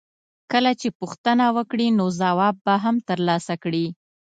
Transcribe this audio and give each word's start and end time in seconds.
کله 0.51 0.71
چې 0.79 0.87
پوښتنه 0.99 1.45
وکړې 1.57 1.87
نو 1.97 2.05
ځواب 2.19 2.55
به 2.65 2.75
هم 2.83 2.95
ترلاسه 3.09 3.53
کړې. 3.63 3.85